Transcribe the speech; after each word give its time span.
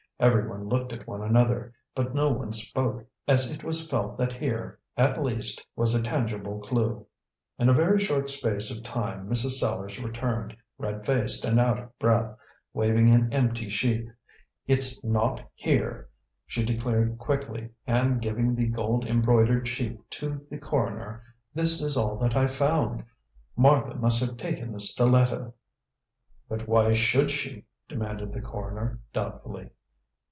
Everyone 0.21 0.69
looked 0.69 0.93
at 0.93 1.07
one 1.07 1.23
another, 1.23 1.73
but 1.95 2.13
no 2.13 2.29
one 2.31 2.53
spoke, 2.53 3.07
as 3.27 3.51
it 3.51 3.63
was 3.63 3.87
felt 3.89 4.19
that 4.19 4.33
here, 4.33 4.77
at 4.95 5.23
least, 5.23 5.65
was 5.75 5.95
a 5.95 6.03
tangible 6.03 6.59
clue. 6.61 7.07
In 7.57 7.69
a 7.69 7.73
very 7.73 7.99
short 7.99 8.29
space 8.29 8.69
of 8.69 8.83
time 8.83 9.27
Mrs. 9.27 9.53
Sellars 9.59 9.97
returned, 9.99 10.55
red 10.77 11.07
faced 11.07 11.43
and 11.43 11.59
out 11.59 11.79
of 11.79 11.97
breath, 11.97 12.37
waving 12.71 13.09
an 13.09 13.33
empty 13.33 13.67
sheath. 13.67 14.11
"It's 14.67 15.03
not 15.03 15.41
here," 15.55 16.07
she 16.45 16.63
declared 16.63 17.17
quickly 17.17 17.71
and 17.87 18.21
giving 18.21 18.53
the 18.53 18.67
gold 18.67 19.07
embroidered 19.07 19.67
sheath 19.67 19.99
to 20.11 20.45
the 20.51 20.59
coroner; 20.59 21.23
"this 21.55 21.81
is 21.81 21.97
all 21.97 22.15
that 22.17 22.35
I 22.35 22.45
found. 22.45 23.03
Martha 23.55 23.95
must 23.95 24.23
have 24.23 24.37
taken 24.37 24.71
the 24.71 24.79
stiletto." 24.81 25.55
"But 26.47 26.67
why 26.67 26.93
should 26.93 27.31
she?" 27.31 27.65
demanded 27.89 28.33
the 28.33 28.41
coroner, 28.41 28.99
doubtfully. 29.13 29.71